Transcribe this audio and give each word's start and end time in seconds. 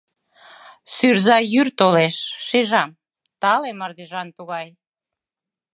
Сӱрза 0.93 1.37
йӱр 1.53 1.67
толеш, 1.79 2.15
шижам: 2.47 2.91
Тале 3.41 3.69
мардежан 3.79 4.27
тугай. 4.37 4.67